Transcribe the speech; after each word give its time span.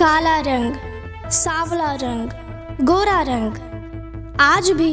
काला 0.00 0.38
रंग, 0.40 0.74
सांवला 1.30 1.92
रंग, 1.92 2.28
गोरा 2.80 3.20
रंग। 3.22 3.54
आज 4.40 4.70
भी 4.70 4.92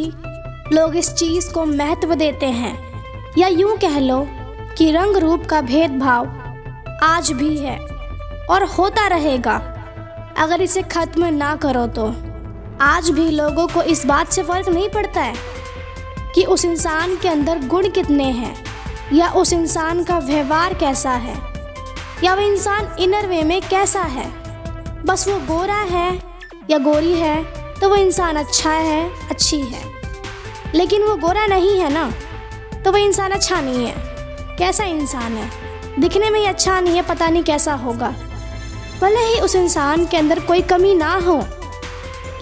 लोग 0.73 0.95
इस 0.95 1.11
चीज़ 1.11 1.49
को 1.53 1.63
महत्व 1.65 2.13
देते 2.13 2.45
हैं, 2.45 2.73
या 3.37 3.47
यूँ 3.47 3.77
कह 3.77 3.99
लो 3.99 4.19
कि 4.77 4.89
रंग 4.91 5.17
रूप 5.17 5.45
का 5.45 5.61
भेदभाव 5.61 6.27
आज 7.03 7.31
भी 7.31 7.55
है 7.57 7.77
और 8.49 8.63
होता 8.69 9.05
रहेगा। 9.07 9.55
अगर 10.37 10.61
इसे 10.61 10.81
ख़त्म 10.85 11.25
ना 11.33 11.55
करो 11.55 11.85
तो 11.89 12.07
आज 12.83 13.09
भी 13.09 13.29
लोगों 13.31 13.67
को 13.67 13.83
इस 13.83 14.05
बात 14.05 14.31
से 14.31 14.43
फ़र्क 14.43 14.69
नहीं 14.69 14.89
पड़ता 14.89 15.21
है 15.21 15.35
कि 16.35 16.43
उस 16.45 16.65
इंसान 16.65 17.15
के 17.15 17.29
अंदर 17.29 17.67
गुण 17.67 17.87
कितने 17.89 18.25
हैं, 18.33 18.55
या 19.13 19.29
उस 19.33 19.53
इंसान 19.53 20.03
का 20.03 20.17
व्यवहार 20.25 20.73
कैसा 20.73 21.11
है, 21.11 21.37
या 22.23 22.33
वह 22.33 22.43
इंसान 22.43 22.95
इनर 22.99 23.27
वे 23.27 23.41
में 23.43 23.61
कैसा 23.61 24.01
है। 24.01 24.45
बस 25.07 25.27
वो 25.27 25.37
गोरा 25.47 25.79
है 25.89 26.07
या 26.69 26.77
गोरी 26.79 27.13
है 27.13 27.43
तो 27.79 27.89
वो 27.89 27.95
इंसान 27.95 28.35
अच्छा 28.35 28.71
है, 28.71 29.29
अच्छी 29.29 29.59
है। 29.61 29.83
लेकिन 30.75 31.03
वो 31.03 31.15
गोरा 31.17 31.45
नहीं 31.45 31.77
है 31.79 31.91
ना 31.93 32.09
तो 32.85 32.91
वो 32.91 32.97
इंसान 32.97 33.31
अच्छा 33.31 33.59
नहीं 33.61 33.85
है। 33.85 33.95
कैसा 34.57 34.83
इंसान 34.85 35.37
है? 35.37 35.49
दिखने 35.99 36.29
में 36.29 36.39
ही 36.39 36.45
अच्छा 36.45 36.79
नहीं 36.79 36.95
है, 36.95 37.01
पता 37.01 37.27
नहीं 37.27 37.43
कैसा 37.43 37.73
होगा। 37.75 38.09
भले 39.01 39.19
ही 39.25 39.39
उस 39.39 39.55
इंसान 39.55 40.05
के 40.05 40.17
अंदर 40.17 40.39
कोई 40.39 40.61
कमी 40.63 40.93
ना 40.95 41.13
हो, 41.17 41.37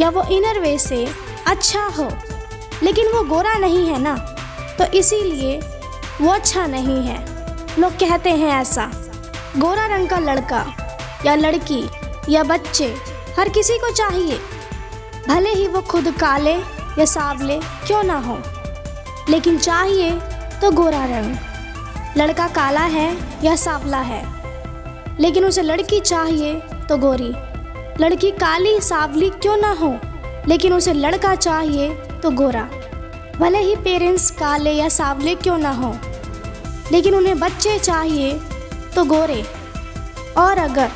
या 0.02 0.10
वो 0.10 0.24
इनर 0.32 0.60
वे 0.60 0.78
से 0.78 1.06
अच्छा 1.48 1.84
हो, 1.98 2.10
लेकिन 2.84 3.12
वो 3.14 3.24
गोरा 3.26 3.54
नहीं 3.58 3.88
है 3.88 4.00
ना 4.02 4.16
तो 4.80 4.86
इसीलिए 4.94 5.60
वो 6.22 6.32
अच्छा 6.32 6.66
नहीं 6.68 7.02
है। 7.04 7.20
लोग 7.80 7.94
कहते 8.00 8.30
हैं 8.32 8.52
ऐसा, 8.52 8.92
गोरा 9.58 9.86
रंग 9.86 10.10
का 10.10 10.20
लड़का 10.22 10.66
या 11.26 11.36
लड़की 11.36 11.84
या 12.30 12.44
बच्चे, 12.44 12.94
हर 13.38 13.50
किसी 13.50 13.78
को 13.78 13.92
चाहिए। 13.94 14.40
भले 15.28 15.50
ही 15.50 15.68
वो 15.68 15.82
खुद 15.82 16.08
काले 16.20 16.54
या 17.00 17.06
सावले 17.06 17.60
क्यों 17.88 18.04
ना 18.04 18.18
हो, 18.20 18.38
लेकिन 19.30 19.58
चाहिए 19.60 20.12
तो 20.62 20.72
गोरा 20.72 21.04
रंग। 21.06 21.36
लड़का 22.18 22.48
काला 22.48 22.82
है 22.82 23.08
या 23.44 23.56
सावला 23.56 24.00
है, 24.00 24.24
लेकिन 25.20 25.46
उसे 25.46 25.62
लड़की 25.62 26.00
चाहिए 26.00 26.54
तो 26.90 26.98
गोरी। 26.98 27.34
लड़की 28.00 28.32
काली, 28.34 28.80
सावली 28.82 29.30
क्यों 29.32 29.58
ना 29.58 29.72
हो, 29.74 29.96
लेकिन 30.48 30.74
उसे 30.74 30.94
लड़का 30.94 31.36
चाहिए 31.36 31.90
तो 32.24 32.32
गोरा। 32.32 32.68
भले 33.40 33.60
ही 33.60 33.76
पेरेंट्स 33.76 34.30
काले 34.32 34.72
या 34.72 34.90
सावले 34.90 35.36
क्यों 35.36 35.58
ना 35.58 35.72
हो, 35.74 35.96
लेकिन 36.92 37.16
उन्हें 37.16 37.40
बच्चे 37.40 37.78
चाहिए 37.80 38.34
तो 38.96 39.04
गोरे। 39.06 39.44
और 40.38 40.58
अगर 40.60 40.90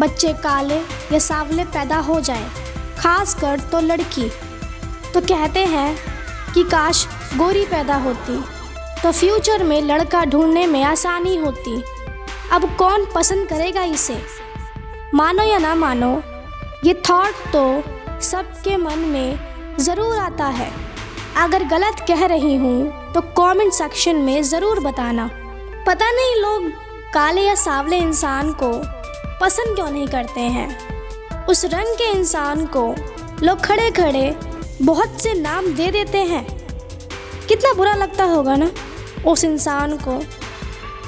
बच्चे 0.00 0.32
काले 0.42 0.78
या 1.12 1.18
सावले 1.18 1.64
पैदा 1.66 1.96
हो 2.00 2.20
जाए 2.20 2.48
खास 2.98 3.34
कर 3.34 3.60
तो 3.72 3.80
लड़की। 3.80 4.28
तो 5.14 5.20
कहते 5.22 5.64
हैं 5.66 5.96
कि 6.54 6.62
काश 6.64 7.06
गोरी 7.36 7.64
पैदा 7.66 7.96
होती 7.98 8.40
तो 9.02 9.10
फ्यूचर 9.12 9.62
में 9.64 9.80
लड़का 9.82 10.24
ढूँढने 10.24 10.66
में 10.66 10.82
आसानी 10.84 11.36
होती। 11.36 11.82
अब 12.52 12.64
कौन 12.76 13.06
पसंद 13.14 13.48
करेगा 13.48 13.82
इसे? 13.84 14.20
मानो 15.14 15.42
या 15.42 15.58
ना 15.58 15.74
मानो, 15.74 16.22
ये 16.84 16.94
थॉट 17.08 17.34
तो 17.52 17.82
सबके 18.22 18.76
मन 18.76 18.98
में 19.08 19.76
ज़रूर 19.80 20.18
आता 20.18 20.46
है। 20.46 20.70
अगर 21.38 21.64
गलत 21.68 22.04
कह 22.08 22.24
रही 22.26 22.54
हूँ 22.56 23.12
तो 23.12 23.20
कमेंट 23.36 23.72
सेक्शन 23.72 24.16
में 24.18 24.42
ज़रूर 24.44 24.80
बताना। 24.80 25.28
पता 25.86 26.10
नहीं 26.10 26.40
लोग 26.42 26.70
काले 27.14 27.42
या 27.42 27.54
सावले 27.56 27.98
इंसान 27.98 28.52
को 28.62 28.72
पसंद 29.40 29.74
क्यों 29.76 29.90
नहीं 29.90 30.06
करते 30.08 30.40
हैं? 30.40 31.46
उस 31.46 31.64
रंग 31.64 31.94
के 31.94 32.10
इंसान 32.10 32.66
को 32.66 32.94
लोग 33.42 33.60
खड़े 33.60 33.90
खड़े 33.90 34.36
बहुत 34.82 35.20
से 35.20 35.32
नाम 35.34 35.66
दे 35.66 35.90
देते 35.90 36.18
हैं। 36.18 36.44
कितना 37.48 37.72
बुरा 37.72 37.94
लगता 37.94 38.24
होगा 38.24 38.56
ना? 38.56 38.70
उस 39.26 39.44
इंसान 39.44 39.96
को 39.98 40.22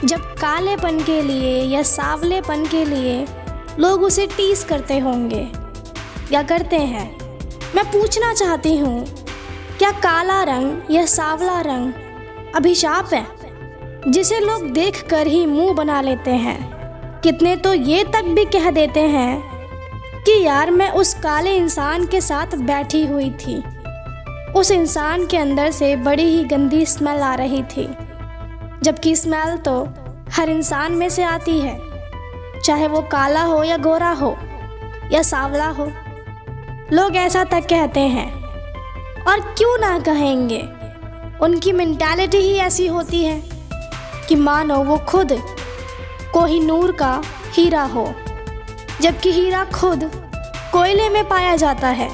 जब 0.04 0.20
कालेपन 0.34 0.98
के 1.00 1.20
लिए 1.22 1.62
या 1.64 1.82
सावलेपन 1.82 2.66
के 2.66 2.84
लिए 2.84 3.26
लोग 3.78 4.02
उसे 4.02 4.26
टीस 4.26 4.64
करते 4.64 4.98
होंगे। 4.98 5.46
या 6.32 6.42
करते 6.42 6.76
हैं? 6.76 7.10
मैं 7.74 7.84
पूछना 7.84 8.32
चाहती 8.34 8.76
हूँ, 8.76 9.04
क्या 9.78 9.90
काला 9.90 10.42
रंग 10.42 10.90
या 10.90 11.06
सावला 11.06 11.60
रंग 11.60 11.92
अभिशाप 12.56 13.14
है, 13.14 13.26
जिसे 14.08 14.40
लोग 14.40 14.70
देख 14.70 15.06
कर 15.08 15.26
ही 15.26 15.46
मुँह 15.46 15.72
बना 15.74 16.00
लेते 16.00 16.30
हैं? 16.30 16.71
कितने 17.22 17.56
तो 17.56 17.74
ये 17.74 18.04
तक 18.04 18.22
भी 18.22 18.44
कह 18.44 18.70
देते 18.70 19.00
हैं 19.00 19.42
कि 20.24 20.42
यार 20.42 20.70
मैं 20.70 20.90
उस 20.90 21.14
काले 21.14 21.52
इंसान 21.56 22.06
के 22.06 22.20
साथ 22.20 22.46
बैठी 22.46 23.06
हुई 23.06 23.30
थी। 23.30 23.62
उस 24.52 24.70
इंसान 24.70 25.26
के 25.26 25.36
अंदर 25.36 25.70
से 25.70 25.96
बड़ी 25.96 26.24
ही 26.24 26.44
गंदी 26.44 26.86
स्मेल 26.86 27.20
आ 27.20 27.34
रही 27.34 27.62
थी। 27.62 27.88
जबकि 28.82 29.16
स्मेल 29.16 29.56
तो 29.56 29.88
हर 30.32 30.50
इंसान 30.50 30.92
में 30.92 31.08
से 31.08 31.22
आती 31.22 31.60
है, 31.60 31.80
चाहे 32.64 32.88
वो 32.88 33.00
काला 33.00 33.42
हो 33.42 33.62
या 33.62 33.76
गोरा 33.76 34.10
हो 34.10 34.36
या 35.12 35.22
सावला 35.22 35.68
हो। 35.68 35.92
लोग 36.92 37.16
ऐसा 37.16 37.44
तक 37.44 37.64
कहते 37.64 38.00
हैं। 38.00 38.32
और 39.24 39.40
क्यों 39.40 39.78
ना 39.78 39.98
कहेंगे, 39.98 40.62
उनकी 41.42 41.72
मेंटालिटी 41.72 42.38
ही 42.38 42.56
ऐसी 42.56 42.86
होती 42.86 43.24
है 43.24 43.42
कि 44.28 44.34
मानो 44.34 44.84
वो 44.84 44.96
खुद 44.96 45.32
कोहिनूर 46.32 46.92
का 46.92 47.20
हीरा 47.54 47.82
हो, 47.84 48.04
जबकि 49.00 49.32
हीरा 49.32 49.64
खुद 49.72 50.10
कोयले 50.72 51.08
में 51.08 51.28
पाया 51.28 51.56
जाता 51.56 51.88
है। 51.88 52.08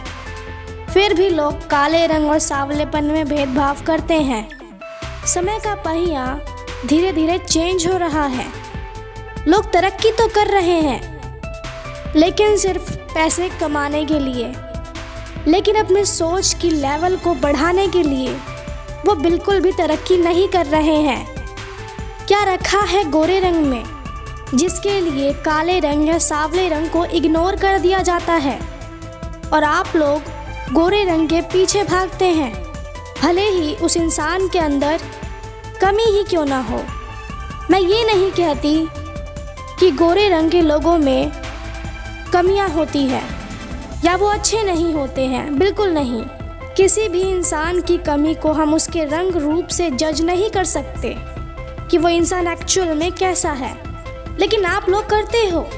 फिर 0.87 1.15
भी 1.15 1.29
लोग 1.31 1.67
काले 1.67 2.07
रंग 2.07 2.31
और 2.31 2.39
सावलेपन 2.39 3.05
में 3.05 3.25
भेदभाव 3.29 3.83
करते 3.87 4.15
हैं। 4.23 4.49
समय 5.27 5.59
का 5.59 5.75
पहिया 5.75 6.27
धीरे 6.87 7.13
धीरे 7.13 7.39
चेंज 7.39 7.87
हो 7.87 7.97
रहा 7.97 8.25
है। 8.27 8.47
लोग 9.49 9.73
तरक्की 9.73 10.11
तो 10.13 10.27
कर 10.29 10.47
रहे 10.47 10.81
हैं, 10.81 11.01
लेकिन 12.17 12.57
सिर्फ़ 12.57 12.93
पैसे 13.15 13.49
कमाने 13.61 14.05
के 14.05 14.19
लिए, 14.19 14.53
लेकिन 15.47 15.77
अपने 15.77 16.05
सोच 16.05 16.55
की 16.55 16.71
लेवल 16.71 17.17
को 17.17 17.35
बढ़ाने 17.37 17.87
के 17.89 18.03
लिए 18.03 18.33
वो 19.07 19.15
बिल्कुल 19.17 19.61
भी 19.61 19.73
तरक्की 19.73 20.17
नहीं 20.17 20.49
कर 20.49 20.67
रहे 20.67 20.97
हैं। 21.03 21.27
क्या 22.27 22.43
रखा 22.45 22.81
है 22.81 23.05
गोरे 23.11 23.39
रंग 23.41 23.65
में? 23.67 23.85
जिसके 24.55 25.01
लिए 25.01 25.33
काले 25.33 25.81
रंग 25.81 26.09
या 26.09 26.19
सावले 26.19 26.69
रंग 26.69 26.91
को 26.91 27.05
इग्नोर 27.05 27.57
कर 27.57 27.79
दिया 27.79 28.03
जाता 28.03 28.33
है। 28.33 28.59
और 29.53 29.65
आप 29.65 29.97
लोग 29.97 30.73
गोरे 30.73 31.05
रंग 31.05 31.29
के 31.29 31.41
पीछे 31.41 31.83
भागते 31.83 32.25
हैं। 32.25 32.53
भले 33.23 33.49
ही 33.49 33.75
उस 33.75 33.97
इंसान 33.97 34.49
के 34.49 34.59
अंदर 34.59 35.01
कमी 35.81 36.05
ही 36.05 36.25
क्यों 36.25 36.45
ना 36.47 36.61
हो। 36.61 36.83
मैं 37.71 37.81
ये 37.81 38.05
नहीं 38.05 38.31
कहती 38.31 38.89
कि 39.81 39.91
गोरे 39.91 40.29
रंग 40.29 40.51
के 40.51 40.61
लोगों 40.61 40.99
में 40.99 41.33
कमियाँ 42.33 42.69
होती 42.69 43.07
है, 43.07 43.23
या 44.05 44.17
वो 44.17 44.27
अच्छे 44.27 44.63
नहीं 44.63 44.93
होते 44.95 45.27
हैं, 45.27 45.59
बिल्कुल 45.59 45.89
नहीं। 45.89 46.23
किसी 46.77 47.09
भी 47.09 47.21
इंसान 47.21 47.81
की 47.81 47.99
कमी 47.99 48.35
को 48.35 48.53
हम 48.53 48.75
उसके 48.75 49.05
रंग 49.05 49.37
रूप 49.37 49.69
से 49.69 49.91
जज 49.91 50.23
नहीं 50.23 50.51
कर 50.51 50.65
सकते 50.65 51.17
कि 51.91 51.99
वो 51.99 52.09
इंसान 52.09 52.49
एक्चुअल 52.49 52.95
में 52.95 53.13
कैसा 53.13 53.53
है। 53.53 53.88
लेकिन 54.41 54.65
आप 54.65 54.89
लोग 54.89 55.07
करते 55.07 55.39
हो। 55.39 55.71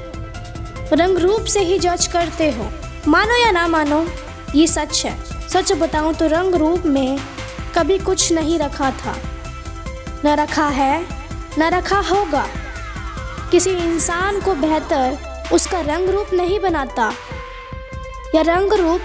रंग 0.92 1.18
रूप 1.18 1.44
से 1.44 1.60
ही 1.60 1.78
जज 1.78 2.06
करते 2.06 2.50
हो। 2.50 2.70
मानो 3.08 3.44
या 3.44 3.50
ना 3.50 3.68
मानो, 3.68 4.06
ये 4.54 4.66
सच 4.66 5.06
है। 5.06 5.48
सच 5.48 5.72
बताऊँ 5.72 6.14
तो 6.14 6.26
रंग 6.26 6.54
रूप 6.54 6.82
में 6.86 7.18
कभी 7.74 7.98
कुछ 7.98 8.32
नहीं 8.32 8.58
रखा 8.58 8.90
था। 8.90 9.16
न 10.24 10.28
रखा 10.28 10.68
है, 10.68 11.06
न 11.58 11.62
रखा 11.62 11.98
होगा। 11.98 12.46
किसी 13.50 13.70
इंसान 13.70 14.40
को 14.40 14.54
बेहतर 14.54 15.18
उसका 15.52 15.80
रंग 15.80 16.08
रूप 16.08 16.26
नहीं 16.32 16.60
बनाता। 16.60 17.12
या 18.34 18.42
रंग 18.42 18.72
रूप 18.72 19.00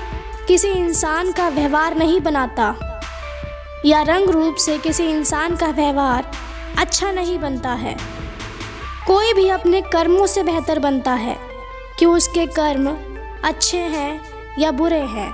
किसी 0.48 0.68
इंसान 0.68 1.32
का 1.32 1.48
व्यवहार 1.48 1.98
नहीं 1.98 2.22
बनाता। 2.22 2.76
या 3.86 4.02
रंग 4.02 4.30
रूप 4.30 4.56
से 4.56 4.78
किसी 4.78 5.04
इंसान 5.04 5.56
का 5.56 5.68
व्यवहार 5.68 6.32
अच्छा 6.78 7.12
नहीं 7.12 7.40
बनता 7.40 7.70
है। 7.70 8.15
कोई 9.08 9.34
भी 9.34 9.50
अपने 9.50 9.82
कर्मों 9.82 10.28
से 10.28 10.44
बेहतर 10.44 10.80
बनता 10.80 11.14
है, 11.14 11.38
कि 12.00 12.06
उसके 12.06 12.46
कर्म 12.46 12.88
अच्छे 13.44 13.78
हैं 13.78 14.22
या 14.60 14.72
बुरे 14.72 15.00
हैं। 15.00 15.32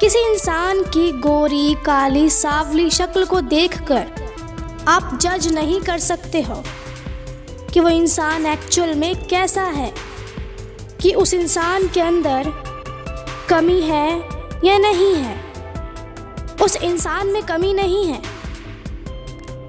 किसी 0.00 0.18
इंसान 0.18 0.82
की 0.82 1.10
गोरी, 1.12 1.74
काली, 1.74 2.30
सावली 2.30 2.90
शक्ल 2.90 3.24
को 3.24 3.40
देखकर 3.40 4.06
आप 4.88 5.18
जज 5.22 5.52
नहीं 5.52 5.80
कर 5.80 5.98
सकते 5.98 6.42
हो 6.42 6.62
कि 7.72 7.80
वो 7.80 7.88
इंसान 7.88 8.46
एक्चुअल 8.46 8.94
में 8.94 9.14
कैसा 9.24 9.62
है, 9.62 9.92
कि 11.00 11.12
उस 11.12 11.34
इंसान 11.34 11.88
के 11.88 12.00
अंदर 12.00 12.50
कमी 13.48 13.80
है 13.80 14.10
या 14.64 14.78
नहीं 14.78 15.14
है। 15.14 15.52
उस 16.62 16.76
इंसान 16.76 17.26
में 17.26 17.42
कमी 17.42 17.72
नहीं 17.74 18.06
है। 18.06 18.22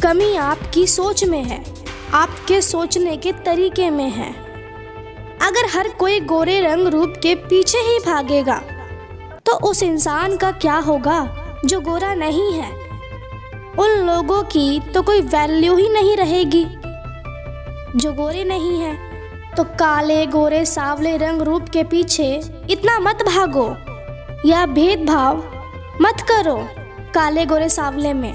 कमी 0.01 0.35
आपकी 0.35 0.87
सोच 0.87 1.23
में 1.23 1.43
है। 1.43 1.72
आपके 2.13 2.61
सोचने 2.61 3.15
के 3.17 3.31
तरीके 3.45 3.89
में 3.89 4.09
है। 4.09 4.29
अगर 5.41 5.65
हर 5.73 5.87
कोई 5.89 6.19
गोरे 6.21 6.59
रंग 6.61 6.87
रूप 6.87 7.13
के 7.23 7.33
पीछे 7.35 7.77
ही 7.79 7.97
भागेगा 7.99 8.57
तो 9.45 9.53
उस 9.69 9.81
इंसान 9.83 10.37
का 10.37 10.51
क्या 10.57 10.75
होगा 10.79 11.19
जो 11.65 11.79
गोरा 11.81 12.13
नहीं 12.15 12.51
है? 12.53 12.71
उन 13.79 13.89
लोगों 14.07 14.41
की 14.45 14.79
तो 14.93 15.01
कोई 15.01 15.21
वैल्यू 15.23 15.75
ही 15.75 15.89
नहीं 15.89 16.15
रहेगी। 16.17 16.63
जो 17.95 18.13
गोरे 18.13 18.43
नहीं 18.43 18.79
है 18.79 18.95
तो 19.55 19.63
काले, 19.63 20.25
गोरे, 20.27 20.63
सावले 20.65 21.17
रंग 21.17 21.41
रूप 21.41 21.69
के 21.69 21.83
पीछे 21.83 22.31
इतना 22.69 22.99
मत 22.99 23.23
भागो 23.25 23.67
या 24.45 24.65
भेदभाव 24.67 25.43
मत 26.01 26.25
करो 26.29 26.57
काले, 27.13 27.45
गोरे, 27.45 27.69
सावले 27.71 28.13
में। 28.13 28.33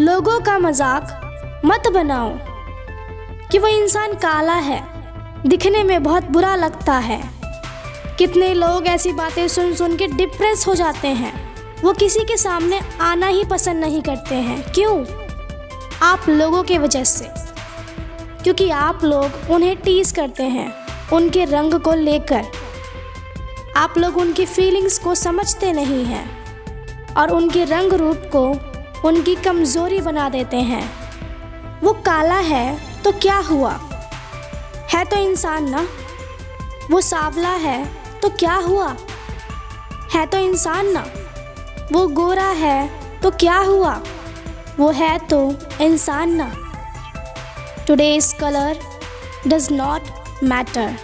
लोगों 0.00 0.40
का 0.40 0.58
मज़ाक 0.58 1.62
मत 1.64 1.88
बनाओ। 1.94 2.36
कि 3.52 3.58
वह 3.58 3.68
इंसान 3.68 4.12
काला 4.12 4.54
है। 4.54 4.86
दिखने 5.46 5.82
में 5.82 6.02
बहुत 6.02 6.24
बुरा 6.24 6.56
लगता 6.56 6.92
है। 6.92 7.30
कितने 8.18 8.54
लोग 8.54 8.86
ऐसी 8.86 9.12
बातें 9.12 9.48
सुन 9.48 9.74
सुन 9.74 9.96
के 9.96 10.06
डिप्रेस 10.06 10.66
हो 10.66 10.74
जाते 10.74 11.08
हैं। 11.08 11.54
वो 11.82 11.92
किसी 11.92 12.20
के 12.20 12.36
सामने 12.36 12.80
आना 13.00 13.26
ही 13.26 13.44
पसंद 13.44 13.76
नहीं 13.76 14.02
करते 14.02 14.34
हैं। 14.34 14.72
क्यों? 14.72 15.04
आप 16.02 16.28
लोगों 16.28 16.62
के 16.62 16.78
वजह 16.78 17.04
से। 17.04 17.28
क्योंकि 18.44 18.70
आप 18.70 19.04
लोग 19.04 19.50
उन्हें 19.50 19.76
टीज 19.76 20.12
करते 20.12 20.42
हैं, 20.42 20.72
उनके 21.12 21.44
रंग 21.44 21.74
को 21.74 21.92
लेकर। 21.92 22.44
आप 23.76 23.94
लोग 23.98 24.16
उनकी 24.16 24.46
फीलिंग्स 24.46 24.98
को 24.98 25.14
समझते 25.14 25.72
नहीं 25.72 26.04
हैं 26.04 26.44
और 27.14 27.30
उनके 27.30 27.64
रंग 27.64 27.92
रूप 27.92 28.22
को 28.36 28.48
उनकी 29.08 29.34
कमज़ोरी 29.34 30.00
बना 30.00 30.28
देते 30.28 30.56
हैं। 30.56 30.90
वो 31.82 31.92
काला 31.92 32.38
है 32.38 32.95
तो 33.06 33.12
क्या 33.12 33.38
हुआ? 33.38 33.72
है 34.94 35.04
तो 35.04 35.16
इंसान 35.16 35.70
ना? 35.70 35.88
वो 36.90 37.00
सावला 37.00 37.50
है 37.50 37.94
तो 38.20 38.28
क्या 38.30 38.54
हुआ? 38.54 38.96
है 40.14 40.26
तो 40.26 40.38
इंसान 40.38 40.86
ना? 40.86 41.06
वो 41.92 42.08
गोरा 42.08 42.48
है 42.48 42.90
तो 43.20 43.30
क्या 43.30 43.56
हुआ? 43.56 44.02
वो 44.78 44.90
है 44.90 45.18
तो 45.18 45.54
इंसान 45.80 46.30
ना? 46.30 46.52
Today's 47.86 48.32
colour 48.40 48.78
does 49.46 49.68
not 49.72 50.02
matter 50.42 50.96